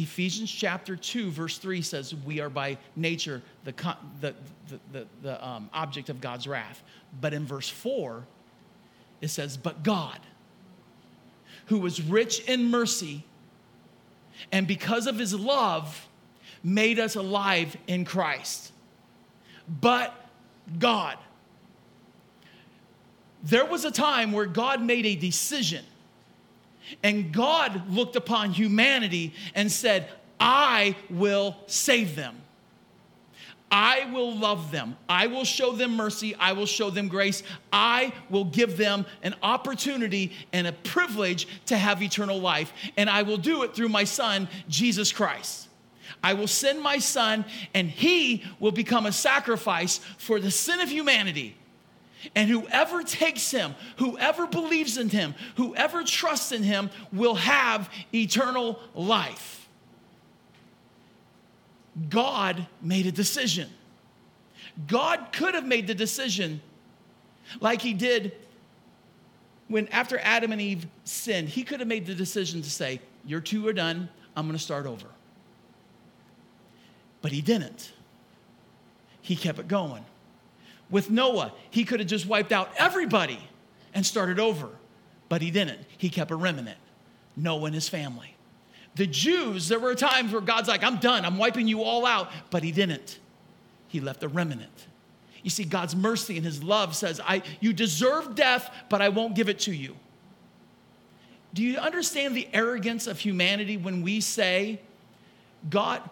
[0.02, 3.74] Ephesians chapter 2, verse 3 says, We are by nature the,
[4.20, 4.34] the,
[4.92, 6.82] the, the, um, object of God's wrath.
[7.20, 8.24] But in verse 4,
[9.20, 10.18] it says, But God,
[11.66, 13.24] who was rich in mercy,
[14.52, 16.08] and because of his love,
[16.62, 18.72] made us alive in Christ.
[19.68, 20.14] But
[20.78, 21.18] God.
[23.42, 25.84] There was a time where God made a decision,
[27.02, 32.36] and God looked upon humanity and said, I will save them.
[33.70, 34.96] I will love them.
[35.08, 36.34] I will show them mercy.
[36.34, 37.44] I will show them grace.
[37.72, 42.72] I will give them an opportunity and a privilege to have eternal life.
[42.96, 45.68] And I will do it through my son, Jesus Christ.
[46.22, 50.90] I will send my son, and he will become a sacrifice for the sin of
[50.90, 51.56] humanity.
[52.34, 58.78] And whoever takes him, whoever believes in him, whoever trusts in him will have eternal
[58.94, 59.68] life.
[62.08, 63.68] God made a decision.
[64.86, 66.60] God could have made the decision
[67.60, 68.32] like he did
[69.70, 73.40] when after Adam and Eve sinned, he could have made the decision to say, Your
[73.40, 75.06] two are done, I'm gonna start over.
[77.22, 77.92] But he didn't.
[79.22, 80.04] He kept it going.
[80.90, 83.38] With Noah, he could have just wiped out everybody
[83.94, 84.68] and started over,
[85.28, 85.80] but he didn't.
[85.96, 86.78] He kept a remnant,
[87.36, 88.36] Noah and his family.
[88.96, 92.30] The Jews, there were times where God's like, I'm done, I'm wiping you all out,
[92.50, 93.18] but He didn't.
[93.88, 94.86] He left a remnant.
[95.42, 99.34] You see, God's mercy and His love says, I, You deserve death, but I won't
[99.34, 99.96] give it to you.
[101.54, 104.80] Do you understand the arrogance of humanity when we say,
[105.68, 106.02] God,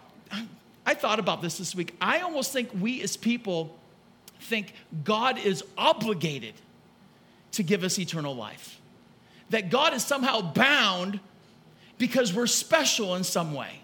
[0.84, 1.94] I thought about this this week.
[2.00, 3.77] I almost think we as people
[4.40, 4.72] think
[5.04, 6.54] God is obligated
[7.52, 8.80] to give us eternal life,
[9.50, 11.20] that God is somehow bound
[11.98, 13.80] because we're special in some way.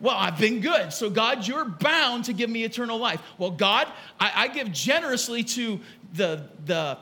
[0.00, 0.92] Well, I've been good.
[0.92, 3.20] So, God, you're bound to give me eternal life.
[3.36, 3.86] Well, God,
[4.18, 5.78] I, I give generously to
[6.14, 6.96] the, the,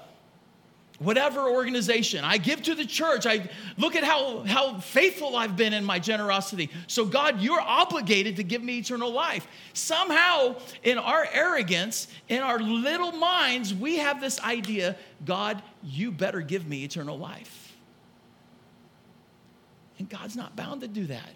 [0.99, 2.25] whatever organization.
[2.25, 3.25] I give to the church.
[3.25, 6.71] I look at how, how faithful i've been in my generosity.
[6.87, 9.47] So god you're obligated to give me eternal life.
[9.73, 16.41] Somehow in our arrogance in our little minds we have this idea god you better
[16.41, 17.69] give me eternal life.
[19.99, 21.31] And God's not bound to do that.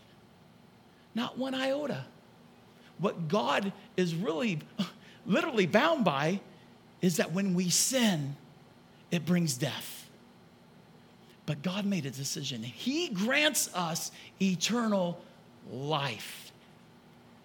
[1.14, 2.04] Not one iota.
[2.98, 4.60] What God is really,
[5.26, 6.40] literally bound by
[7.00, 8.36] is that when we sin,
[9.12, 10.08] it brings death.
[11.46, 12.62] But God made a decision.
[12.62, 14.10] He grants us
[14.40, 15.20] eternal
[15.70, 16.50] life.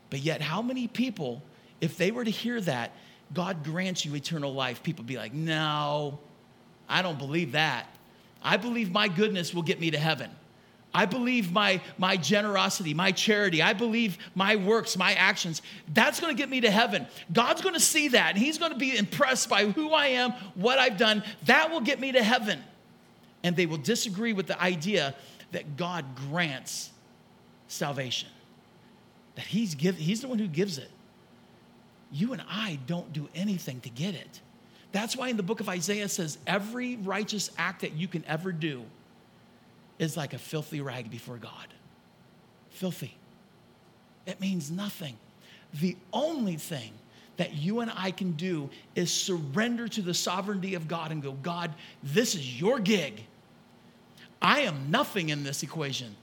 [0.09, 1.43] But yet, how many people,
[1.81, 2.93] if they were to hear that,
[3.33, 6.19] God grants you eternal life, people be like, no,
[6.87, 7.87] I don't believe that.
[8.41, 10.31] I believe my goodness will get me to heaven.
[10.97, 15.61] I believe my, my generosity, my charity, I believe my works, my actions,
[15.93, 17.05] that's gonna get me to heaven.
[17.31, 20.97] God's gonna see that and He's gonna be impressed by who I am, what I've
[20.97, 21.21] done.
[21.45, 22.63] That will get me to heaven.
[23.43, 25.13] And they will disagree with the idea
[25.51, 26.89] that God grants
[27.67, 28.29] salvation,
[29.35, 30.89] that He's, give, he's the one who gives it.
[32.11, 34.41] You and I don't do anything to get it.
[34.93, 38.51] That's why in the book of Isaiah says every righteous act that you can ever
[38.51, 38.83] do
[39.99, 41.73] is like a filthy rag before God.
[42.69, 43.15] Filthy.
[44.25, 45.17] It means nothing.
[45.73, 46.91] The only thing
[47.37, 51.33] that you and I can do is surrender to the sovereignty of God and go,
[51.33, 51.73] God,
[52.03, 53.23] this is your gig.
[54.41, 56.15] I am nothing in this equation.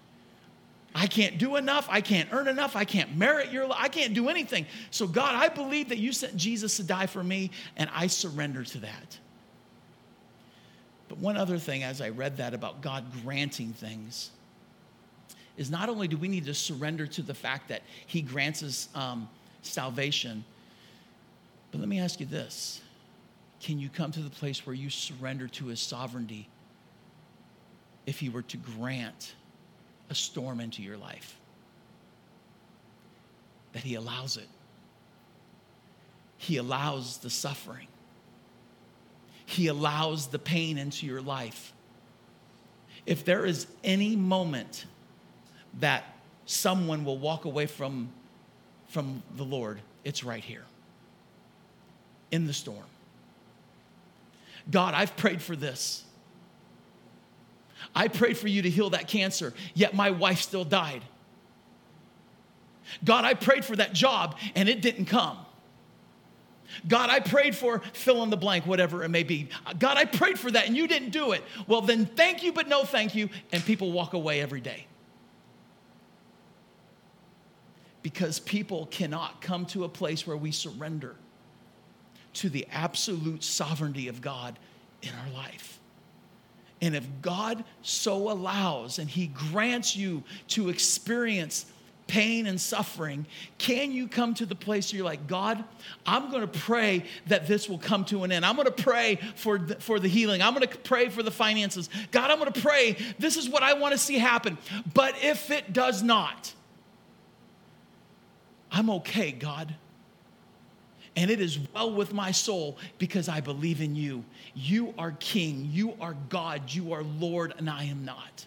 [0.95, 1.89] I can't do enough.
[1.91, 2.77] I can't earn enough.
[2.77, 4.67] I can't merit your I can't do anything.
[4.91, 8.63] So, God, I believe that you sent Jesus to die for me, and I surrender
[8.63, 9.19] to that.
[11.15, 14.31] But one other thing, as I read that about God granting things,
[15.57, 18.89] is not only do we need to surrender to the fact that He grants us
[18.97, 19.29] um,
[19.63, 20.45] salvation,
[21.71, 22.81] but let me ask you this
[23.61, 26.49] can you come to the place where you surrender to His sovereignty
[28.07, 29.35] if He were to grant
[30.11, 31.39] a storm into your life?
[33.73, 34.49] That He allows it,
[36.39, 37.87] He allows the suffering.
[39.47, 41.73] He allows the pain into your life.
[43.07, 44.87] If there is any moment
[45.81, 46.05] that
[46.47, 48.11] someone will walk away from,
[48.89, 50.65] from the Lord, it's right here
[52.31, 52.85] in the storm.
[54.71, 56.05] God, I've prayed for this.
[57.95, 61.03] I prayed for you to heal that cancer, yet my wife still died.
[63.05, 65.44] God, I prayed for that job and it didn't come.
[66.87, 69.49] God, I prayed for fill in the blank, whatever it may be.
[69.79, 71.43] God, I prayed for that and you didn't do it.
[71.67, 73.29] Well, then thank you, but no thank you.
[73.53, 74.87] And people walk away every day.
[78.03, 81.17] Because people cannot come to a place where we surrender
[82.35, 84.59] to the absolute sovereignty of God
[85.03, 85.79] in our life.
[86.83, 91.67] And if God so allows and He grants you to experience
[92.07, 93.27] pain and suffering,
[93.59, 95.65] can you come to the place where you're like, God,
[96.05, 98.45] I'm to pray that this will come to an end.
[98.45, 100.43] I'm to pray for the, for the healing.
[100.43, 101.89] I'm to pray for the finances.
[102.11, 102.97] God, I'm to pray.
[103.19, 104.59] This is what I want to see happen.
[104.93, 106.53] But if it does not,
[108.71, 109.75] I'm okay, God.
[111.17, 114.25] And it is well with my soul because I believe in you.
[114.55, 118.47] You are King, you are God, you are Lord, and I am not.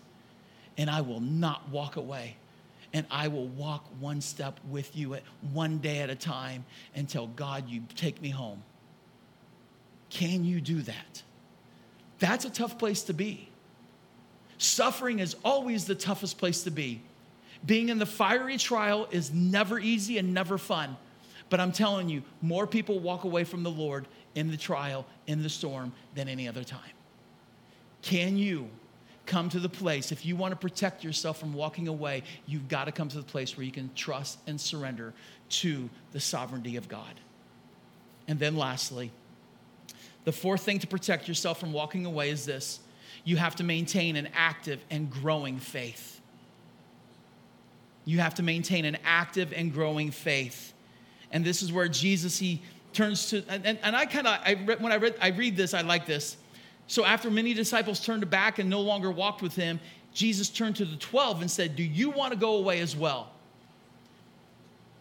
[0.77, 2.35] And I will not walk away
[2.97, 5.21] and I will walk one step with you at
[5.53, 8.63] one day at a time until God, you take me home.
[10.09, 11.21] Can you do that?
[12.17, 13.49] That's a tough place to be.
[14.57, 17.03] Suffering is always the toughest place to be.
[17.63, 20.97] Being in the fiery trial is never easy and never fun.
[21.51, 25.43] But I'm telling you, more people walk away from the Lord in the trial, in
[25.43, 26.79] the storm, than any other time.
[28.01, 28.69] Can you
[29.27, 32.85] come to the place, if you want to protect yourself from walking away, you've got
[32.85, 35.13] to come to the place where you can trust and surrender
[35.49, 37.13] to the sovereignty of God.
[38.27, 39.11] And then, lastly,
[40.23, 42.79] the fourth thing to protect yourself from walking away is this
[43.23, 46.21] you have to maintain an active and growing faith.
[48.05, 50.73] You have to maintain an active and growing faith.
[51.31, 52.61] And this is where Jesus, he
[52.93, 55.73] turns to, and, and, and I kind of, I when I read, I read this,
[55.73, 56.37] I like this.
[56.87, 59.79] So after many disciples turned back and no longer walked with him,
[60.13, 63.29] Jesus turned to the 12 and said, Do you want to go away as well?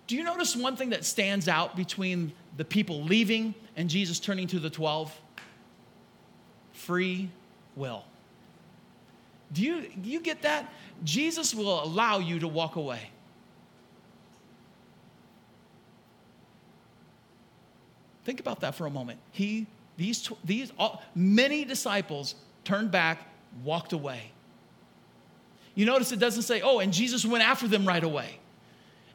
[0.06, 4.46] Do you notice one thing that stands out between the people leaving and Jesus turning
[4.48, 5.12] to the 12?
[6.72, 7.30] Free
[7.74, 8.04] will.
[9.52, 10.72] Do you, do you get that?
[11.04, 13.10] Jesus will allow you to walk away.
[18.24, 19.20] Think about that for a moment.
[19.30, 19.66] He
[19.96, 22.34] these, these all, many disciples
[22.64, 23.26] turned back,
[23.64, 24.32] walked away.
[25.74, 28.38] You notice it doesn't say, oh, and Jesus went after them right away.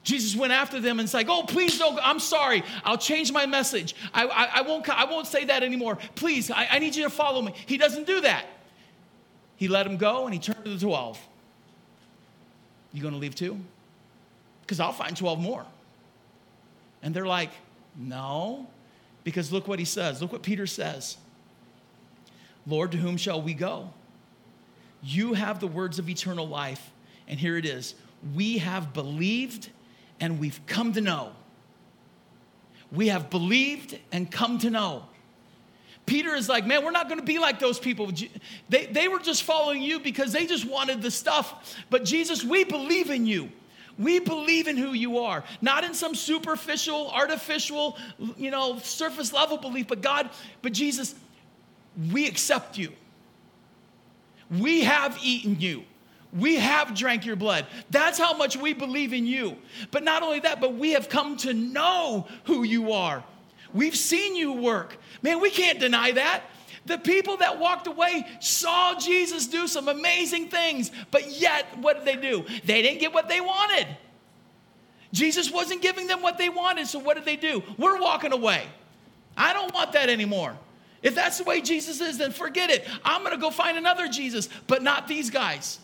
[0.04, 2.00] Jesus went after them and said, "Oh, please don't.
[2.02, 2.64] I'm sorry.
[2.84, 3.96] I'll change my message.
[4.14, 4.90] I, I, I won't.
[4.90, 5.98] I won't say that anymore.
[6.16, 8.46] Please, I, I need you to follow me." He doesn't do that.
[9.58, 11.20] He let them go and he turned to the twelve.
[12.94, 13.60] You going to leave too?
[14.62, 15.66] Because I'll find twelve more.
[17.04, 17.52] And they're like,
[17.96, 18.66] "No,
[19.24, 20.22] because look what he says.
[20.22, 21.18] Look what Peter says
[22.68, 23.90] Lord, to whom shall we go?
[25.04, 26.92] You have the words of eternal life.
[27.28, 27.96] And here it is
[28.36, 29.70] we have believed
[30.20, 31.32] and we've come to know.
[32.92, 35.06] We have believed and come to know.
[36.06, 38.12] Peter is like, man, we're not going to be like those people.
[38.70, 41.76] They, they were just following you because they just wanted the stuff.
[41.90, 43.52] But Jesus, we believe in you.
[44.02, 47.98] We believe in who you are, not in some superficial, artificial,
[48.38, 50.30] you know, surface level belief, but God,
[50.62, 51.16] but Jesus,
[52.12, 52.92] we accept you.
[54.50, 55.84] We have eaten you.
[56.34, 57.68] We have drank your blood.
[57.90, 59.58] That's how much we believe in you.
[59.92, 63.24] But not only that, but we have come to know who you are.
[63.74, 64.98] We've seen you work.
[65.22, 66.44] Man, we can't deny that.
[66.86, 72.06] The people that walked away saw Jesus do some amazing things, but yet, what did
[72.06, 72.46] they do?
[72.66, 73.88] They didn't get what they wanted.
[75.14, 77.62] Jesus wasn't giving them what they wanted, so what did they do?
[77.78, 78.66] We're walking away.
[79.38, 80.58] I don't want that anymore.
[81.04, 82.88] If that's the way Jesus is, then forget it.
[83.04, 85.80] I'm going to go find another Jesus, but not these guys.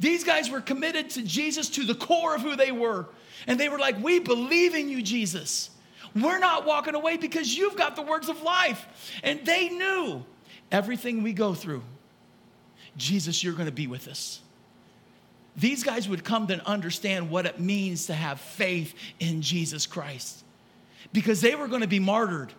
[0.00, 3.06] These guys were committed to Jesus to the core of who they were.
[3.46, 5.70] And they were like, We believe in you, Jesus.
[6.14, 9.20] We're not walking away because you've got the words of life.
[9.22, 10.24] And they knew
[10.70, 11.82] everything we go through,
[12.96, 14.40] Jesus, you're going to be with us.
[15.56, 20.44] These guys would come to understand what it means to have faith in Jesus Christ
[21.12, 22.52] because they were going to be martyred.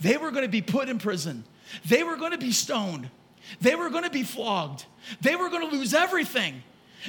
[0.00, 1.44] They were going to be put in prison.
[1.86, 3.10] They were going to be stoned.
[3.60, 4.84] They were going to be flogged.
[5.20, 6.62] They were going to lose everything.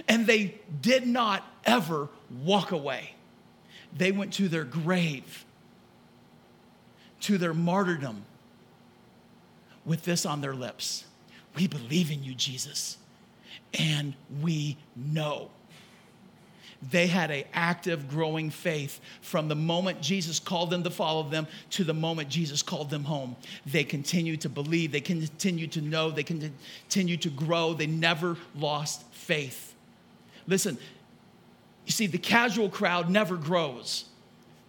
[0.07, 2.09] And they did not ever
[2.43, 3.13] walk away.
[3.95, 5.45] They went to their grave
[7.21, 8.25] to their martyrdom
[9.85, 11.05] with this on their lips
[11.55, 12.97] We believe in you, Jesus,
[13.77, 15.49] and we know.
[16.89, 21.45] They had an active, growing faith from the moment Jesus called them to follow them
[21.71, 23.35] to the moment Jesus called them home.
[23.67, 27.73] They continued to believe, they continued to know, they continued to grow.
[27.73, 29.75] They never lost faith.
[30.47, 30.77] Listen,
[31.85, 34.05] you see, the casual crowd never grows.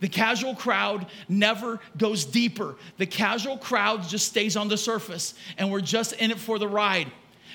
[0.03, 2.75] The casual crowd never goes deeper.
[2.99, 6.67] The casual crowd just stays on the surface and we're just in it for the
[6.67, 7.13] ride.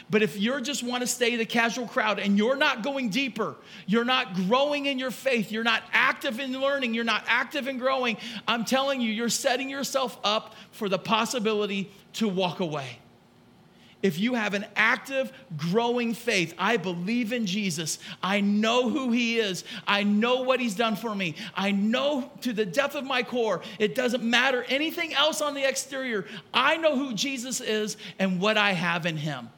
[0.09, 3.57] But if you just want to stay the casual crowd and you're not going deeper,
[3.85, 7.77] you're not growing in your faith, you're not active in learning, you're not active in
[7.77, 8.15] growing,
[8.47, 12.99] I'm telling you, you're setting yourself up for the possibility to walk away
[14.03, 17.97] if you have an active, growing faith, I believe in Jesus.
[18.21, 19.63] I know who He is.
[19.87, 21.35] I know what He's done for me.
[21.55, 25.67] I know to the depth of my core, it doesn't matter anything else on the
[25.67, 26.25] exterior.
[26.53, 29.49] I know who Jesus is and what I have in Him.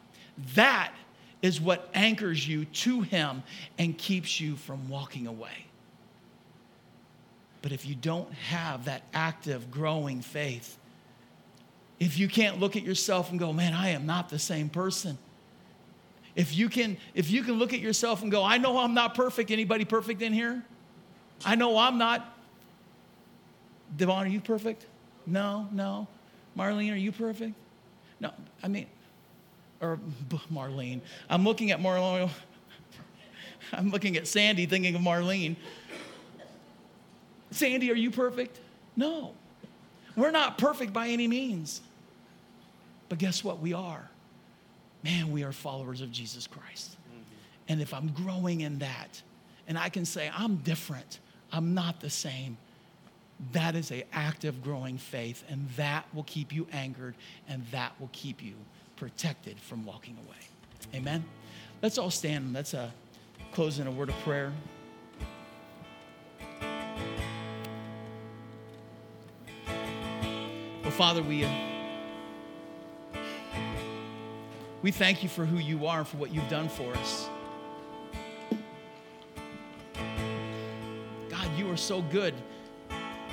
[0.55, 0.93] That
[1.41, 3.43] is what anchors you to Him
[3.77, 5.65] and keeps you from walking away.
[7.61, 10.77] But if you don't have that active, growing faith,
[11.99, 15.17] if you can't look at yourself and go, man, I am not the same person.
[16.35, 19.15] If you can, if you can look at yourself and go, I know I'm not
[19.15, 19.51] perfect.
[19.51, 20.63] Anybody perfect in here?
[21.43, 22.37] I know I'm not.
[23.97, 24.85] Devon, are you perfect?
[25.25, 26.07] No, no.
[26.57, 27.53] Marlene, are you perfect?
[28.19, 28.31] No,
[28.63, 28.87] I mean,
[29.81, 29.99] or
[30.53, 31.01] Marlene.
[31.29, 32.29] I'm looking at Marlene.
[33.73, 35.55] I'm looking at Sandy thinking of Marlene.
[37.51, 38.59] Sandy, are you perfect?
[38.95, 39.33] No.
[40.15, 41.81] We're not perfect by any means.
[43.09, 43.59] But guess what?
[43.59, 44.09] We are.
[45.03, 46.91] Man, we are followers of Jesus Christ.
[46.91, 47.21] Mm-hmm.
[47.69, 49.21] And if I'm growing in that,
[49.67, 51.19] and I can say, I'm different,
[51.51, 52.57] I'm not the same,
[53.53, 57.15] that is a active growing faith, and that will keep you anchored,
[57.47, 58.53] and that will keep you
[58.95, 60.99] protected from walking away.
[60.99, 61.23] Amen?
[61.81, 62.53] Let's all stand.
[62.53, 62.89] Let's uh,
[63.53, 64.51] close in a word of prayer.
[70.83, 71.45] Well, Father, we.
[71.45, 71.68] Uh,
[74.81, 77.29] We thank you for who you are and for what you've done for us.
[81.29, 82.33] God, you are so good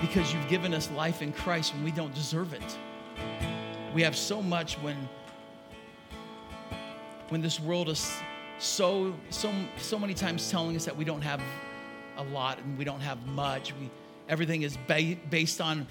[0.00, 2.78] because you've given us life in Christ when we don't deserve it.
[3.94, 4.96] We have so much when
[7.28, 8.12] when this world is
[8.58, 11.40] so so so many times telling us that we don't have
[12.16, 13.72] a lot and we don't have much.
[13.74, 13.88] We
[14.28, 15.86] everything is ba- based on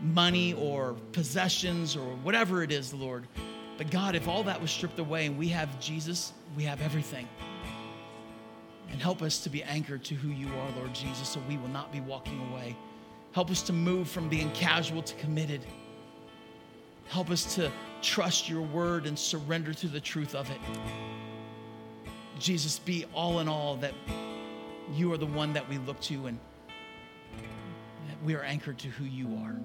[0.00, 3.26] money or possessions or whatever it is, Lord.
[3.78, 7.28] But God, if all that was stripped away and we have Jesus, we have everything.
[8.90, 11.68] And help us to be anchored to who you are, Lord Jesus, so we will
[11.68, 12.76] not be walking away.
[13.32, 15.64] Help us to move from being casual to committed.
[17.06, 17.70] Help us to
[18.02, 20.58] trust your word and surrender to the truth of it.
[22.40, 23.94] Jesus, be all in all that
[24.92, 26.38] you are the one that we look to and
[28.24, 29.56] we are anchored to who you are.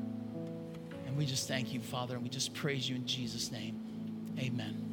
[1.08, 3.83] And we just thank you, Father, and we just praise you in Jesus' name.
[4.40, 4.93] Amen.